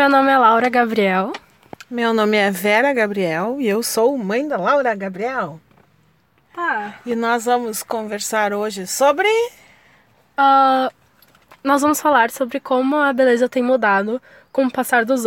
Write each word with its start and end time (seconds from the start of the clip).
meu 0.00 0.08
nome 0.08 0.32
é 0.32 0.38
Laura 0.38 0.70
Gabriel. 0.70 1.30
Meu 1.90 2.14
nome 2.14 2.34
é 2.34 2.50
Vera 2.50 2.90
Gabriel 2.94 3.60
e 3.60 3.68
eu 3.68 3.82
sou 3.82 4.16
mãe 4.16 4.48
da 4.48 4.56
Laura 4.56 4.94
Gabriel. 4.94 5.60
Tá. 6.54 6.98
E 7.04 7.14
nós 7.14 7.44
vamos 7.44 7.82
conversar 7.82 8.54
hoje 8.54 8.86
sobre. 8.86 9.28
Uh, 10.38 10.90
nós 11.62 11.82
vamos 11.82 12.00
falar 12.00 12.30
sobre 12.30 12.58
como 12.60 12.96
a 12.96 13.12
beleza 13.12 13.46
tem 13.46 13.62
mudado 13.62 14.22
com 14.50 14.64
o 14.64 14.70
passar 14.70 15.04
dos, 15.04 15.24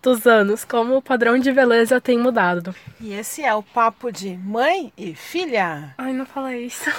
dos 0.00 0.26
anos, 0.26 0.64
como 0.64 0.96
o 0.96 1.02
padrão 1.02 1.38
de 1.38 1.52
beleza 1.52 2.00
tem 2.00 2.18
mudado. 2.18 2.74
E 2.98 3.12
esse 3.12 3.42
é 3.42 3.54
o 3.54 3.62
papo 3.62 4.10
de 4.10 4.34
mãe 4.34 4.94
e 4.96 5.14
filha. 5.14 5.94
Ai, 5.98 6.14
não 6.14 6.24
fala 6.24 6.56
isso. 6.56 6.90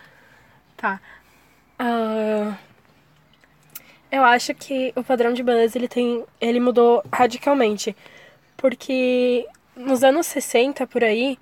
tá. 0.78 0.98
Uh, 1.78 2.56
eu 4.10 4.24
acho 4.24 4.54
que 4.54 4.92
o 4.96 5.02
padrão 5.02 5.32
de 5.32 5.42
beleza 5.42 5.78
ele 5.78 5.88
tem, 5.88 6.24
ele 6.40 6.60
mudou 6.60 7.02
radicalmente, 7.12 7.96
porque 8.56 9.46
nos 9.76 10.02
anos 10.02 10.26
60 10.26 10.86
por 10.86 11.04
aí, 11.04 11.38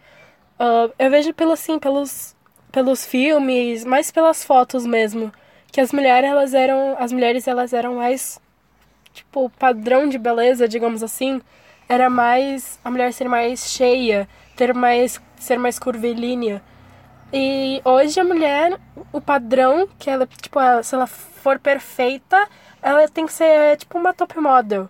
uh, 0.58 0.92
eu 0.98 1.10
vejo 1.10 1.32
pelo 1.34 1.52
assim, 1.52 1.78
pelos 1.78 2.34
pelos 2.72 3.06
filmes, 3.06 3.84
mais 3.84 4.10
pelas 4.10 4.42
fotos 4.42 4.84
mesmo, 4.84 5.32
que 5.70 5.80
as 5.80 5.92
mulheres 5.92 6.28
elas 6.28 6.54
eram, 6.54 6.96
as 6.98 7.12
mulheres 7.12 7.46
elas 7.46 7.72
eram 7.72 7.96
mais 7.96 8.40
tipo, 9.12 9.48
padrão 9.50 10.08
de 10.08 10.18
beleza, 10.18 10.66
digamos 10.66 11.00
assim, 11.00 11.40
era 11.88 12.10
mais 12.10 12.80
a 12.84 12.90
mulher 12.90 13.12
ser 13.12 13.28
mais 13.28 13.70
cheia, 13.70 14.28
ter 14.56 14.74
mais 14.74 15.20
ser 15.36 15.56
mais 15.56 15.78
curvilínea. 15.78 16.60
E 17.32 17.80
hoje 17.84 18.20
a 18.20 18.24
mulher, 18.24 18.78
o 19.12 19.20
padrão 19.20 19.88
que 19.98 20.08
ela, 20.08 20.26
tipo, 20.26 20.60
ela, 20.60 20.82
se 20.82 20.94
ela 20.94 21.06
for 21.06 21.58
perfeita, 21.58 22.48
ela 22.82 23.08
tem 23.08 23.26
que 23.26 23.32
ser 23.32 23.76
tipo 23.76 23.98
uma 23.98 24.12
top 24.12 24.38
model, 24.38 24.88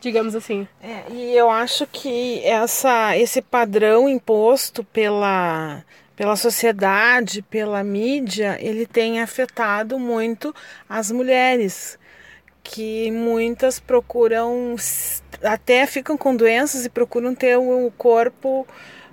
digamos 0.00 0.34
assim. 0.34 0.66
É, 0.82 1.04
e 1.10 1.36
eu 1.36 1.50
acho 1.50 1.86
que 1.86 2.42
essa, 2.44 3.16
esse 3.16 3.42
padrão 3.42 4.08
imposto 4.08 4.84
pela, 4.84 5.84
pela 6.16 6.36
sociedade, 6.36 7.42
pela 7.42 7.82
mídia, 7.82 8.56
ele 8.60 8.86
tem 8.86 9.20
afetado 9.20 9.98
muito 9.98 10.54
as 10.88 11.10
mulheres, 11.10 11.98
que 12.62 13.10
muitas 13.10 13.80
procuram, 13.80 14.76
até 15.42 15.84
ficam 15.86 16.16
com 16.16 16.36
doenças 16.36 16.86
e 16.86 16.90
procuram 16.90 17.34
ter 17.34 17.56
o 17.58 17.92
corpo 17.98 18.66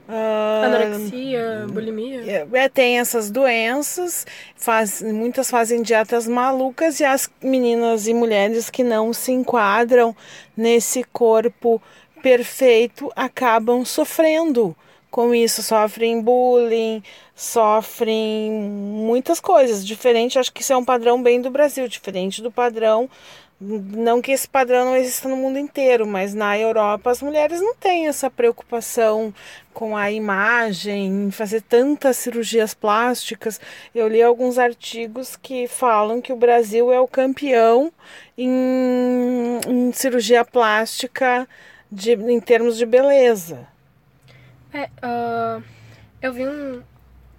Uh, 0.10 0.66
Anorexia, 0.66 1.68
bulimia. 1.70 2.24
É, 2.26 2.48
é, 2.52 2.68
tem 2.68 2.98
essas 2.98 3.30
doenças, 3.30 4.26
faz, 4.56 5.04
muitas 5.04 5.52
fazem 5.52 5.84
dietas 5.84 6.28
malucas 6.28 7.00
e 7.00 7.06
as 7.06 7.30
meninas 7.44 8.08
e 8.08 8.14
mulheres 8.14 8.72
que 8.72 8.84
não 8.84 9.14
se 9.14 9.32
enquadram 9.32 10.16
nesse 10.58 11.04
corpo 11.04 11.80
perfeito 12.24 13.12
acabam 13.16 13.86
sofrendo 13.86 14.76
com 15.10 15.34
isso, 15.34 15.64
sofrem 15.64 16.22
bullying, 16.22 17.04
sofrem 17.36 18.52
muitas 18.52 19.40
coisas. 19.40 19.86
Diferente, 19.86 20.40
acho 20.40 20.54
que 20.54 20.62
isso 20.62 20.74
é 20.74 20.78
um 20.78 20.86
padrão 20.86 21.22
bem 21.22 21.42
do 21.42 21.50
Brasil, 21.50 21.88
diferente 21.88 22.42
do 22.42 22.52
padrão 22.52 23.10
não 23.62 24.22
que 24.22 24.32
esse 24.32 24.48
padrão 24.48 24.86
não 24.86 24.96
exista 24.96 25.28
no 25.28 25.36
mundo 25.36 25.60
inteiro, 25.60 26.08
mas 26.08 26.34
na 26.34 26.58
Europa 26.58 27.12
as 27.12 27.22
mulheres 27.22 27.60
não 27.60 27.76
têm 27.76 28.08
essa 28.08 28.30
preocupação 28.30 29.34
com 29.74 29.98
a 29.98 30.10
imagem, 30.10 31.26
em 31.28 31.32
fazer 31.32 31.62
tantas 31.62 32.18
cirurgias 32.18 32.74
plásticas. 32.74 33.60
Eu 33.94 34.08
li 34.08 34.22
alguns 34.24 34.58
artigos 34.58 35.36
que 35.36 35.68
falam 35.68 36.22
que 36.22 36.32
o 36.32 36.38
Brasil 36.38 36.92
é 36.92 37.00
o 37.02 37.08
campeão 37.08 37.92
em, 38.38 39.60
em 39.68 39.92
cirurgia 39.92 40.46
plástica 40.46 41.48
de, 41.92 42.14
em 42.14 42.40
termos 42.40 42.78
de 42.78 42.86
beleza. 42.86 43.68
É, 44.74 44.86
uh, 45.06 45.64
eu 46.22 46.34
vi 46.34 46.48
um. 46.48 46.84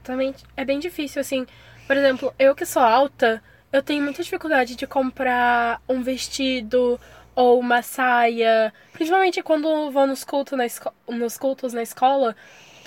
Também 0.03 0.35
é 0.57 0.65
bem 0.65 0.79
difícil, 0.79 1.21
assim. 1.21 1.47
Por 1.87 1.97
exemplo, 1.97 2.35
eu 2.39 2.55
que 2.55 2.65
sou 2.65 2.83
alta 2.83 3.43
eu 3.73 3.83
tenho 3.83 4.03
muita 4.03 4.23
dificuldade 4.23 4.75
de 4.75 4.87
comprar 4.87 5.81
um 5.89 6.03
vestido 6.03 6.99
ou 7.37 7.61
uma 7.61 7.83
saia, 7.83 8.73
principalmente 8.93 9.43
quando 9.43 9.91
vou 9.91 10.07
nos 10.07 10.25
cultos 10.25 10.59
na, 10.59 10.65
nos 11.09 11.39
cultos 11.39 11.73
na 11.73 11.83
escola, 11.83 12.35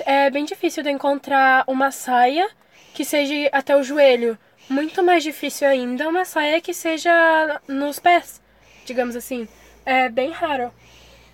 é 0.05 0.29
bem 0.29 0.43
difícil 0.43 0.83
de 0.83 0.91
encontrar 0.91 1.63
uma 1.67 1.89
saia 1.91 2.49
que 2.93 3.05
seja 3.05 3.49
até 3.51 3.75
o 3.75 3.83
joelho. 3.83 4.37
Muito 4.69 5.01
mais 5.03 5.23
difícil 5.23 5.67
ainda 5.67 6.07
uma 6.09 6.25
saia 6.25 6.59
que 6.59 6.73
seja 6.73 7.61
nos 7.67 7.99
pés, 7.99 8.41
digamos 8.85 9.15
assim. 9.15 9.47
É 9.85 10.09
bem 10.09 10.31
raro. 10.31 10.71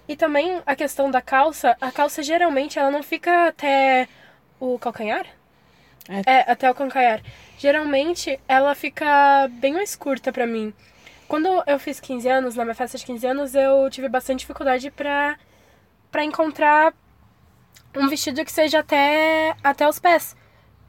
E 0.10 0.16
também 0.16 0.60
a 0.66 0.76
questão 0.76 1.12
da 1.12 1.22
calça, 1.22 1.78
a 1.80 1.92
calça 1.92 2.24
geralmente 2.24 2.80
ela 2.80 2.90
não 2.90 3.04
fica 3.04 3.50
até 3.50 4.10
o 4.60 4.80
calcanhar? 4.80 5.24
É, 6.10 6.32
é 6.32 6.52
até 6.52 6.72
o 6.72 6.74
calcanhar. 6.74 7.22
Geralmente 7.60 8.40
ela 8.48 8.74
fica 8.74 9.48
bem 9.60 9.72
mais 9.74 9.96
curta 9.96 10.34
pra 10.34 10.48
mim. 10.48 10.74
Quando 11.28 11.48
eu 11.68 11.78
fiz 11.78 12.00
15 12.00 12.28
anos, 12.28 12.56
na 12.56 12.66
minha 12.66 12.74
festa 12.74 12.98
de 12.98 13.06
15 13.06 13.28
anos, 13.28 13.54
eu 13.54 13.88
tive 13.92 14.10
bastante 14.10 14.40
dificuldade 14.40 14.90
pra, 14.90 15.38
pra 16.10 16.24
encontrar 16.24 16.92
um 17.96 18.08
vestido 18.08 18.44
que 18.44 18.52
seja 18.52 18.80
até, 18.80 19.56
até 19.64 19.88
os 19.88 20.00
pés. 20.00 20.36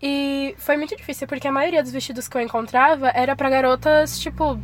E 0.00 0.54
foi 0.56 0.78
muito 0.78 0.97
difícil, 0.97 1.28
porque 1.28 1.47
a 1.47 1.52
maioria 1.52 1.82
dos 1.82 1.92
vestidos 1.92 2.26
que 2.26 2.38
eu 2.38 2.41
encontrava 2.41 3.10
era 3.10 3.37
para 3.37 3.50
garotas, 3.50 4.19
tipo, 4.19 4.58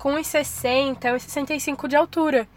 com 0.00 0.14
1,60, 0.14 0.98
1,65 0.98 1.86
de 1.86 1.94
altura. 1.94 2.48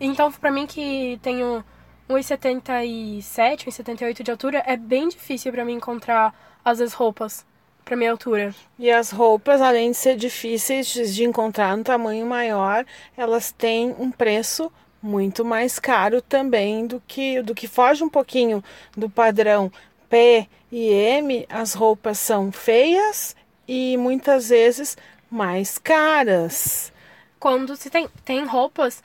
Então, 0.00 0.30
para 0.32 0.50
mim 0.50 0.66
que 0.66 1.18
tenho 1.22 1.64
1,77, 2.08 3.66
1,78 3.66 4.22
de 4.22 4.30
altura, 4.30 4.62
é 4.66 4.76
bem 4.76 5.08
difícil 5.08 5.52
para 5.52 5.64
mim 5.64 5.74
encontrar 5.74 6.34
às 6.64 6.78
vezes 6.78 6.94
roupas 6.94 7.46
para 7.84 7.96
minha 7.96 8.10
altura. 8.10 8.54
E 8.78 8.90
as 8.90 9.10
roupas, 9.10 9.60
além 9.60 9.90
de 9.90 9.96
ser 9.96 10.16
difíceis 10.16 10.88
de 10.88 11.24
encontrar 11.24 11.76
no 11.76 11.84
tamanho 11.84 12.26
maior, 12.26 12.84
elas 13.16 13.52
têm 13.52 13.94
um 13.98 14.10
preço 14.10 14.72
muito 15.02 15.44
mais 15.44 15.78
caro 15.78 16.22
também 16.22 16.86
do 16.86 17.00
que 17.06 17.42
do 17.42 17.54
que 17.54 17.68
foge 17.68 18.02
um 18.02 18.08
pouquinho 18.08 18.64
do 18.96 19.10
padrão 19.10 19.70
P 20.08 20.48
e 20.72 20.88
M. 20.88 21.46
As 21.48 21.74
roupas 21.74 22.18
são 22.18 22.50
feias 22.50 23.36
e 23.68 23.98
muitas 23.98 24.48
vezes 24.48 24.96
mais 25.30 25.76
caras. 25.76 26.90
Quando 27.38 27.76
se 27.76 27.90
tem 27.90 28.08
tem 28.24 28.46
roupas, 28.46 29.02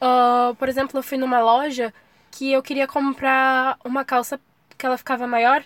uh, 0.00 0.54
por 0.56 0.68
exemplo, 0.68 0.98
eu 0.98 1.02
fui 1.02 1.18
numa 1.18 1.40
loja 1.40 1.92
que 2.30 2.52
eu 2.52 2.62
queria 2.62 2.86
comprar 2.86 3.78
uma 3.84 4.04
calça 4.04 4.40
que 4.76 4.86
ela 4.86 4.96
ficava 4.96 5.26
maior 5.26 5.62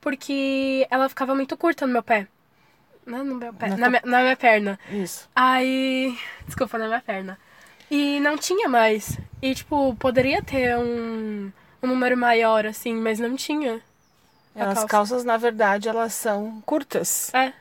porque 0.00 0.86
ela 0.90 1.08
ficava 1.08 1.34
muito 1.34 1.56
curta 1.56 1.86
no 1.86 1.92
meu 1.92 2.02
pé. 2.02 2.28
Não 3.06 3.24
no 3.24 3.34
meu 3.34 3.52
pé, 3.52 3.68
na, 3.68 3.76
na, 3.76 3.88
minha, 3.88 4.02
na 4.04 4.20
minha 4.20 4.36
perna. 4.36 4.78
Isso. 4.90 5.28
Aí. 5.34 6.16
Desculpa, 6.46 6.78
na 6.78 6.86
minha 6.86 7.00
perna. 7.00 7.38
E 7.90 8.18
não 8.20 8.36
tinha 8.36 8.68
mais. 8.68 9.18
E, 9.42 9.54
tipo, 9.54 9.94
poderia 9.96 10.42
ter 10.42 10.76
um, 10.76 11.52
um 11.82 11.86
número 11.86 12.16
maior, 12.16 12.66
assim, 12.66 12.94
mas 12.94 13.18
não 13.18 13.36
tinha. 13.36 13.80
As 14.54 14.74
calça. 14.74 14.86
calças, 14.86 15.24
na 15.24 15.36
verdade, 15.36 15.88
elas 15.88 16.14
são 16.14 16.62
curtas. 16.64 17.32
É. 17.34 17.52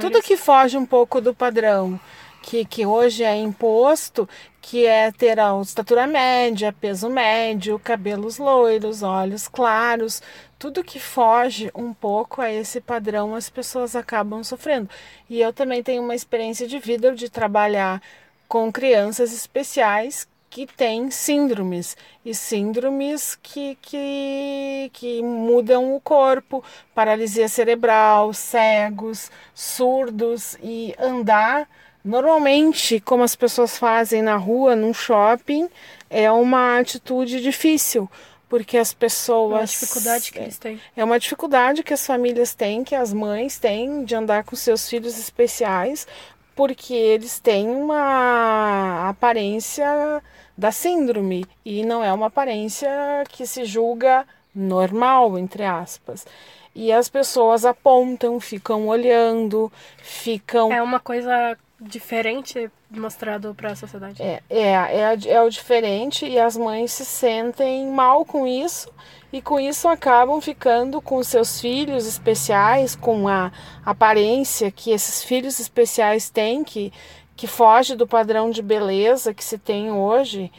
Tudo 0.00 0.22
que 0.22 0.36
foge 0.36 0.76
um 0.76 0.86
pouco 0.86 1.20
do 1.20 1.34
padrão 1.34 2.00
que, 2.44 2.62
que 2.62 2.84
hoje 2.84 3.24
é 3.24 3.34
imposto, 3.34 4.28
que 4.60 4.84
é 4.84 5.10
ter 5.10 5.40
a 5.40 5.58
estatura 5.62 6.06
média, 6.06 6.74
peso 6.78 7.08
médio, 7.08 7.78
cabelos 7.78 8.36
loiros, 8.36 9.02
olhos 9.02 9.48
claros, 9.48 10.20
tudo 10.58 10.84
que 10.84 11.00
foge 11.00 11.70
um 11.74 11.94
pouco 11.94 12.42
a 12.42 12.52
esse 12.52 12.82
padrão 12.82 13.34
as 13.34 13.48
pessoas 13.48 13.96
acabam 13.96 14.44
sofrendo. 14.44 14.90
E 15.28 15.40
eu 15.40 15.54
também 15.54 15.82
tenho 15.82 16.02
uma 16.02 16.14
experiência 16.14 16.68
de 16.68 16.78
vida 16.78 17.14
de 17.14 17.30
trabalhar 17.30 18.02
com 18.46 18.70
crianças 18.70 19.32
especiais 19.32 20.28
que 20.50 20.66
têm 20.66 21.10
síndromes 21.10 21.96
e 22.24 22.34
síndromes 22.34 23.36
que, 23.42 23.76
que, 23.80 24.90
que 24.92 25.22
mudam 25.22 25.96
o 25.96 26.00
corpo, 26.00 26.62
paralisia 26.94 27.48
cerebral, 27.48 28.34
cegos, 28.34 29.32
surdos 29.54 30.58
e 30.62 30.94
andar 30.98 31.66
Normalmente, 32.04 33.00
como 33.00 33.22
as 33.22 33.34
pessoas 33.34 33.78
fazem 33.78 34.20
na 34.20 34.36
rua, 34.36 34.76
num 34.76 34.92
shopping, 34.92 35.70
é 36.10 36.30
uma 36.30 36.78
atitude 36.78 37.40
difícil, 37.40 38.10
porque 38.46 38.76
as 38.76 38.92
pessoas. 38.92 39.52
É 39.52 39.56
uma 39.56 39.64
dificuldade 39.64 40.32
que 40.32 40.38
eles 40.38 40.58
têm. 40.58 40.80
É 40.94 41.02
uma 41.02 41.18
dificuldade 41.18 41.82
que 41.82 41.94
as 41.94 42.06
famílias 42.06 42.54
têm, 42.54 42.84
que 42.84 42.94
as 42.94 43.10
mães 43.10 43.58
têm 43.58 44.04
de 44.04 44.14
andar 44.14 44.44
com 44.44 44.54
seus 44.54 44.86
filhos 44.86 45.18
especiais, 45.18 46.06
porque 46.54 46.92
eles 46.92 47.40
têm 47.40 47.68
uma 47.70 49.08
aparência 49.08 50.22
da 50.56 50.70
síndrome 50.70 51.46
e 51.64 51.84
não 51.84 52.04
é 52.04 52.12
uma 52.12 52.26
aparência 52.26 52.88
que 53.30 53.46
se 53.46 53.64
julga 53.64 54.26
normal, 54.54 55.38
entre 55.38 55.64
aspas. 55.64 56.26
E 56.74 56.92
as 56.92 57.08
pessoas 57.08 57.64
apontam, 57.64 58.38
ficam 58.40 58.88
olhando, 58.88 59.72
ficam. 59.98 60.72
É 60.72 60.82
uma 60.82 61.00
coisa 61.00 61.56
diferente 61.84 62.70
mostrado 62.90 63.54
para 63.54 63.72
a 63.72 63.76
sociedade. 63.76 64.22
É, 64.22 64.42
é, 64.48 64.72
é, 64.72 65.18
é 65.28 65.42
o 65.42 65.48
diferente 65.48 66.26
e 66.26 66.38
as 66.38 66.56
mães 66.56 66.92
se 66.92 67.04
sentem 67.04 67.86
mal 67.88 68.24
com 68.24 68.46
isso 68.46 68.90
e 69.32 69.42
com 69.42 69.58
isso 69.58 69.88
acabam 69.88 70.40
ficando 70.40 71.00
com 71.00 71.22
seus 71.22 71.60
filhos 71.60 72.06
especiais, 72.06 72.94
com 72.94 73.28
a 73.28 73.52
aparência 73.84 74.70
que 74.70 74.90
esses 74.90 75.22
filhos 75.22 75.58
especiais 75.58 76.30
têm, 76.30 76.62
que, 76.62 76.92
que 77.36 77.46
foge 77.46 77.96
do 77.96 78.06
padrão 78.06 78.50
de 78.50 78.62
beleza 78.62 79.34
que 79.34 79.44
se 79.44 79.58
tem 79.58 79.90
hoje, 79.90 80.52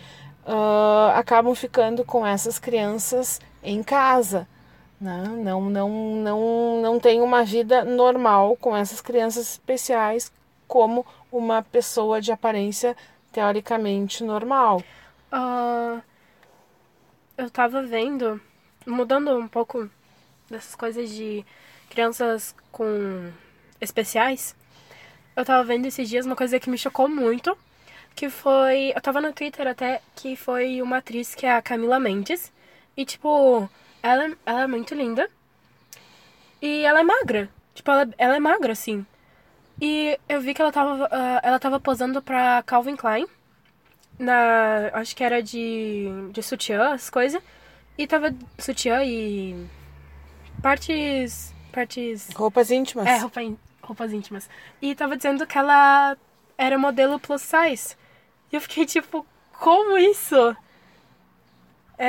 uh, 0.45 1.11
acabam 1.15 1.55
ficando 1.55 2.03
com 2.03 2.25
essas 2.25 2.59
crianças 2.59 3.39
em 3.63 3.81
casa. 3.81 4.47
Né? 4.99 5.23
Não, 5.37 5.69
não, 5.69 5.89
não, 5.89 6.81
não 6.81 6.99
tem 6.99 7.21
uma 7.21 7.43
vida 7.43 7.83
normal 7.83 8.57
com 8.59 8.75
essas 8.75 9.01
crianças 9.01 9.51
especiais 9.51 10.31
como 10.67 11.05
uma 11.31 11.61
pessoa 11.61 12.21
de 12.21 12.31
aparência 12.31 12.95
teoricamente 13.31 14.23
normal. 14.23 14.81
Uh, 15.31 16.01
eu 17.37 17.49
tava 17.49 17.81
vendo, 17.81 18.39
mudando 18.85 19.37
um 19.37 19.47
pouco 19.47 19.89
dessas 20.49 20.75
coisas 20.75 21.09
de 21.09 21.45
crianças 21.89 22.55
com 22.71 23.31
especiais, 23.81 24.55
eu 25.35 25.43
tava 25.43 25.63
vendo 25.63 25.85
esses 25.85 26.07
dias 26.07 26.25
uma 26.25 26.35
coisa 26.35 26.59
que 26.59 26.69
me 26.69 26.77
chocou 26.77 27.09
muito, 27.09 27.57
que 28.15 28.29
foi, 28.29 28.93
eu 28.95 29.01
tava 29.01 29.19
no 29.19 29.33
Twitter 29.33 29.67
até, 29.67 30.01
que 30.15 30.35
foi 30.35 30.81
uma 30.81 30.97
atriz 30.97 31.35
que 31.35 31.45
é 31.45 31.51
a 31.51 31.61
Camila 31.61 31.99
Mendes, 31.99 32.53
e 32.95 33.03
tipo, 33.03 33.69
ela, 34.01 34.33
ela 34.45 34.63
é 34.63 34.67
muito 34.67 34.95
linda, 34.95 35.29
e 36.61 36.83
ela 36.83 37.01
é 37.01 37.03
magra, 37.03 37.49
tipo, 37.73 37.91
ela, 37.91 38.09
ela 38.17 38.35
é 38.37 38.39
magra, 38.39 38.71
assim, 38.71 39.05
e 39.81 40.17
eu 40.27 40.39
vi 40.41 40.53
que 40.53 40.61
ela 40.61 40.71
tava, 40.71 41.05
uh, 41.05 41.39
ela 41.43 41.59
tava 41.59 41.79
posando 41.79 42.21
pra 42.21 42.63
Calvin 42.63 42.95
Klein. 42.95 43.27
Na. 44.17 44.89
Acho 44.93 45.15
que 45.15 45.23
era 45.23 45.41
de. 45.43 46.07
de 46.31 46.41
sutiã, 46.41 46.93
as 46.93 47.09
coisas. 47.09 47.41
E 47.97 48.07
tava 48.07 48.33
sutiã 48.57 49.03
e. 49.03 49.67
Partes. 50.61 51.53
Partes. 51.71 52.29
Roupas 52.33 52.71
íntimas. 52.71 53.05
É, 53.05 53.17
roupa, 53.17 53.41
roupas 53.81 54.13
íntimas. 54.13 54.49
E 54.81 54.95
tava 54.95 55.17
dizendo 55.17 55.45
que 55.45 55.57
ela 55.57 56.17
era 56.57 56.77
modelo 56.77 57.19
plus 57.19 57.41
size. 57.41 57.95
E 58.51 58.55
eu 58.55 58.61
fiquei 58.61 58.85
tipo, 58.85 59.25
como 59.51 59.97
isso? 59.97 60.55
É, 61.97 62.07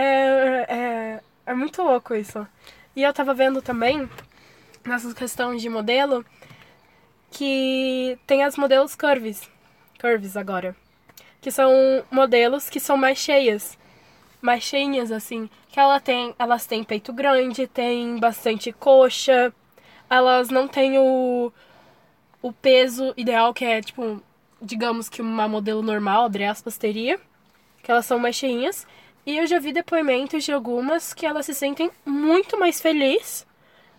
é, 0.68 1.20
é 1.46 1.54
muito 1.54 1.82
louco 1.82 2.14
isso. 2.14 2.46
E 2.94 3.02
eu 3.02 3.12
tava 3.12 3.34
vendo 3.34 3.60
também, 3.60 4.08
nessas 4.84 5.12
questões 5.12 5.60
de 5.60 5.68
modelo, 5.68 6.24
que 7.36 8.18
tem 8.26 8.42
as 8.42 8.56
modelos 8.56 8.94
curves, 8.94 9.46
curves 10.00 10.38
agora, 10.38 10.74
que 11.38 11.50
são 11.50 11.70
modelos 12.10 12.70
que 12.70 12.80
são 12.80 12.96
mais 12.96 13.18
cheias, 13.18 13.76
mais 14.40 14.62
cheinhas 14.62 15.12
assim, 15.12 15.50
que 15.68 15.78
ela 15.78 16.00
tem, 16.00 16.34
elas 16.38 16.64
têm 16.64 16.82
peito 16.82 17.12
grande, 17.12 17.66
tem 17.66 18.18
bastante 18.18 18.72
coxa, 18.72 19.52
elas 20.08 20.48
não 20.48 20.66
têm 20.66 20.98
o 20.98 21.52
o 22.40 22.52
peso 22.52 23.12
ideal 23.18 23.52
que 23.52 23.66
é 23.66 23.82
tipo, 23.82 24.22
digamos 24.62 25.10
que 25.10 25.20
uma 25.20 25.46
modelo 25.46 25.82
normal, 25.82 26.24
abre 26.24 26.44
aspas, 26.44 26.78
teria, 26.78 27.20
que 27.82 27.90
elas 27.90 28.06
são 28.06 28.18
mais 28.18 28.36
cheinhas. 28.36 28.86
E 29.26 29.36
eu 29.36 29.46
já 29.46 29.58
vi 29.58 29.72
depoimentos 29.72 30.42
de 30.44 30.52
algumas 30.52 31.12
que 31.12 31.26
elas 31.26 31.44
se 31.44 31.54
sentem 31.54 31.90
muito 32.04 32.58
mais 32.58 32.80
felizes 32.80 33.46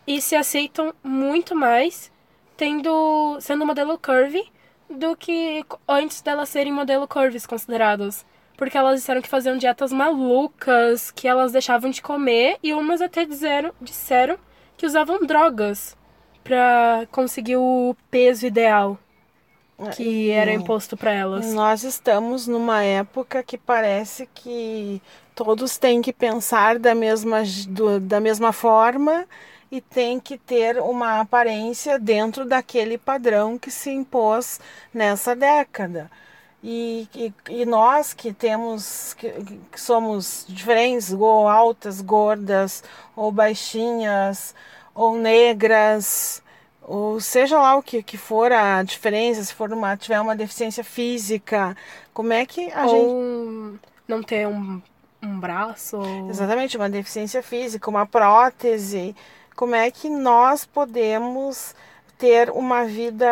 e 0.08 0.22
se 0.22 0.36
aceitam 0.36 0.92
muito 1.04 1.54
mais 1.54 2.10
tendo 2.58 3.38
sendo 3.40 3.66
modelo 3.66 3.98
curvy 3.98 4.44
do 4.90 5.16
que 5.16 5.64
antes 5.88 6.22
delas 6.22 6.50
serem 6.50 6.74
modelo 6.74 7.08
curves 7.08 7.46
considerados. 7.46 8.26
Porque 8.58 8.78
elas 8.78 9.00
disseram 9.00 9.22
que 9.22 9.30
faziam 9.30 9.56
dietas 9.56 9.94
malucas, 9.94 11.12
que 11.12 11.28
elas 11.28 11.52
deixavam 11.52 11.92
de 11.92 12.02
comer 12.02 12.58
e 12.64 12.74
umas 12.74 13.02
até 13.02 13.24
disseram, 13.24 13.72
disseram 13.80 14.38
que 14.76 14.86
usavam 14.86 15.20
drogas 15.20 15.96
para 16.44 17.08
conseguir 17.12 17.58
o 17.58 17.96
peso 18.10 18.48
ideal 18.48 18.98
que 19.96 20.32
era 20.32 20.52
imposto 20.52 20.98
para 20.98 21.12
elas. 21.12 21.54
Nós 21.54 21.84
estamos 21.84 22.48
numa 22.48 22.84
época 22.84 23.44
que 23.44 23.58
parece 23.58 24.28
que 24.34 25.02
todos 25.36 25.78
têm 25.78 26.02
que 26.02 26.12
pensar 26.12 26.80
da 26.80 26.96
mesma, 26.96 27.44
do, 27.68 28.00
da 28.00 28.20
mesma 28.20 28.52
forma 28.52 29.28
e 29.72 29.82
tem 29.82 30.20
que 30.20 30.38
ter 30.38 30.80
uma 30.80 31.20
aparência 31.20 32.00
dentro 32.00 32.46
daquele 32.46 32.98
padrão 32.98 33.58
que 33.58 33.70
se 33.70 33.92
impôs 33.92 34.60
nessa 34.94 35.36
década. 35.36 36.10
E, 36.64 37.08
e, 37.14 37.34
e 37.50 37.66
nós 37.66 38.14
que 38.14 38.34
temos, 38.34 39.14
que, 39.14 39.30
que, 39.72 39.80
somos 39.80 40.46
diferentes, 40.48 41.14
ou 41.14 41.48
altas, 41.48 42.02
gordas, 42.02 42.84
ou 43.16 43.32
baixinhas, 43.32 44.56
ou 44.96 45.16
negras, 45.18 46.42
ou 46.82 47.20
seja 47.20 47.60
lá 47.60 47.76
o 47.76 47.84
que, 47.84 48.02
que 48.02 48.18
for 48.18 48.52
a 48.52 48.82
diferença, 48.82 49.44
se 49.44 49.54
for 49.54 49.72
uma, 49.72 49.96
tiver 49.96 50.20
uma 50.20 50.36
deficiência 50.36 50.84
física, 50.84 51.76
como 52.14 52.34
é 52.34 52.46
que 52.46 52.72
a 52.72 52.86
ou 52.86 52.92
gente. 52.92 53.80
não 54.08 54.24
ter 54.24 54.48
um, 54.48 54.82
um 55.22 55.40
braço. 55.40 55.98
Ou... 55.98 56.30
Exatamente, 56.30 56.78
uma 56.78 56.90
deficiência 56.90 57.44
física, 57.44 57.90
uma 57.90 58.06
prótese 58.06 59.16
como 59.58 59.74
é 59.74 59.90
que 59.90 60.08
nós 60.08 60.66
podemos 60.66 61.74
ter 62.16 62.52
uma 62.52 62.86
vida 62.86 63.28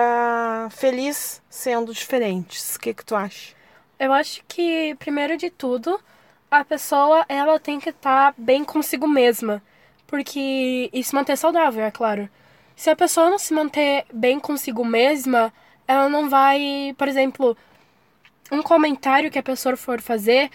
feliz 0.71 1.39
sendo 1.47 1.93
diferentes? 1.93 2.75
O 2.75 2.79
que, 2.79 2.95
que 2.95 3.05
tu 3.05 3.15
acha? 3.15 3.53
Eu 3.99 4.11
acho 4.11 4.43
que, 4.47 4.95
primeiro 4.95 5.37
de 5.37 5.51
tudo, 5.51 6.01
a 6.49 6.65
pessoa 6.65 7.23
ela 7.29 7.59
tem 7.59 7.79
que 7.79 7.89
estar 7.89 8.33
tá 8.33 8.35
bem 8.35 8.65
consigo 8.65 9.07
mesma. 9.07 9.61
Porque. 10.07 10.89
E 10.91 11.03
se 11.03 11.13
manter 11.13 11.37
saudável, 11.37 11.85
é 11.85 11.91
claro. 11.91 12.27
Se 12.75 12.89
a 12.89 12.95
pessoa 12.95 13.29
não 13.29 13.37
se 13.37 13.53
manter 13.53 14.05
bem 14.11 14.39
consigo 14.39 14.83
mesma, 14.83 15.53
ela 15.87 16.09
não 16.09 16.27
vai. 16.27 16.95
Por 16.97 17.07
exemplo, 17.07 17.55
um 18.51 18.63
comentário 18.63 19.29
que 19.29 19.37
a 19.37 19.43
pessoa 19.43 19.77
for 19.77 20.01
fazer 20.01 20.49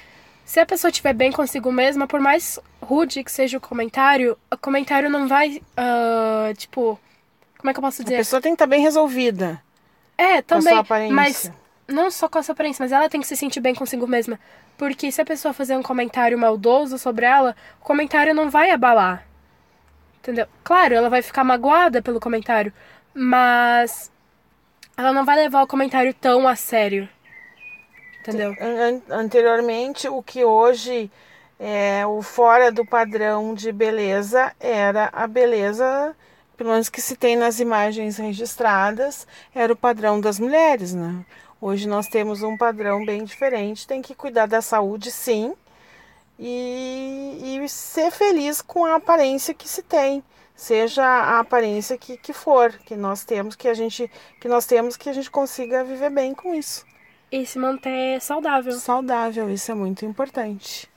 se 0.51 0.59
a 0.59 0.67
pessoa 0.67 0.91
estiver 0.91 1.15
bem 1.15 1.31
consigo 1.31 1.71
mesma, 1.71 2.09
por 2.09 2.19
mais 2.19 2.59
rude 2.91 3.23
que 3.23 3.31
seja 3.31 3.57
o 3.57 3.61
comentário, 3.61 4.37
o 4.53 4.57
comentário 4.57 5.09
não 5.09 5.29
vai, 5.29 5.63
uh, 5.79 6.53
tipo, 6.57 6.99
como 7.57 7.71
é 7.71 7.73
que 7.73 7.79
eu 7.79 7.83
posso 7.83 8.03
dizer? 8.03 8.17
A 8.17 8.19
pessoa 8.19 8.43
tem 8.43 8.51
que 8.51 8.57
estar 8.57 8.67
tá 8.67 8.71
bem 8.71 8.81
resolvida. 8.81 9.63
É, 10.19 10.43
também. 10.43 10.75
Mas 11.13 11.53
não 11.87 12.11
só 12.11 12.29
com 12.29 12.39
a 12.39 12.43
sua 12.43 12.53
aparência, 12.53 12.83
mas 12.83 12.91
ela 12.91 13.09
tem 13.09 13.21
que 13.21 13.29
se 13.29 13.37
sentir 13.37 13.61
bem 13.61 13.77
consigo 13.77 14.09
mesma. 14.09 14.41
Porque 14.77 15.13
se 15.13 15.21
a 15.23 15.25
pessoa 15.25 15.55
fazer 15.55 15.77
um 15.77 15.83
comentário 15.83 16.37
maldoso 16.37 16.99
sobre 16.99 17.27
ela, 17.27 17.55
o 17.81 17.85
comentário 17.85 18.35
não 18.35 18.51
vai 18.51 18.73
abalar. 18.73 19.25
Entendeu? 20.19 20.47
Claro, 20.65 20.95
ela 20.95 21.09
vai 21.09 21.23
ficar 21.23 21.45
magoada 21.45 22.03
pelo 22.03 22.19
comentário, 22.19 22.73
mas 23.15 24.11
ela 24.97 25.13
não 25.13 25.25
vai 25.25 25.37
levar 25.37 25.63
o 25.63 25.67
comentário 25.67 26.13
tão 26.13 26.49
a 26.49 26.57
sério. 26.57 27.09
Entendeu? 28.21 28.55
Anteriormente, 29.09 30.09
o 30.09 30.23
que 30.23 30.45
hoje 30.45 31.11
é 31.61 32.07
o 32.07 32.23
fora 32.23 32.73
do 32.73 32.87
padrão 32.87 33.53
de 33.53 33.71
beleza 33.71 34.51
era 34.59 35.11
a 35.13 35.27
beleza, 35.27 36.17
pelo 36.57 36.71
menos 36.71 36.89
que 36.89 37.03
se 37.03 37.15
tem 37.15 37.37
nas 37.37 37.61
imagens 37.61 38.17
registradas, 38.17 39.27
era 39.55 39.71
o 39.71 39.77
padrão 39.77 40.19
das 40.19 40.41
mulheres, 40.41 40.95
né? 40.95 41.23
Hoje 41.61 41.87
nós 41.87 42.07
temos 42.09 42.43
um 42.43 42.57
padrão 42.57 43.05
bem 43.05 43.25
diferente, 43.25 43.87
tem 43.87 44.01
que 44.01 44.15
cuidar 44.15 44.47
da 44.47 44.63
saúde 44.63 45.11
sim 45.11 45.55
e, 46.39 47.59
e 47.63 47.69
ser 47.69 48.11
feliz 48.11 48.63
com 48.63 48.87
a 48.87 48.95
aparência 48.97 49.53
que 49.53 49.69
se 49.69 49.83
tem 49.83 50.25
seja 50.57 51.05
a 51.05 51.41
aparência 51.41 51.97
que, 51.97 52.19
que 52.19 52.33
for 52.33 52.71
que 52.85 52.95
nós 52.95 53.25
temos 53.25 53.57
que 53.57 53.67
a 53.67 53.73
gente 53.75 54.11
que 54.41 54.49
nós 54.49 54.67
temos 54.67 54.97
que 54.97 55.09
a 55.09 55.13
gente 55.13 55.31
consiga 55.31 55.85
viver 55.85 56.11
bem 56.11 56.35
com 56.35 56.55
isso 56.55 56.85
e 57.33 57.47
se 57.47 57.59
manter 57.59 58.21
saudável. 58.21 58.73
Saudável, 58.73 59.51
isso 59.51 59.71
é 59.71 59.75
muito 59.75 60.05
importante. 60.05 60.90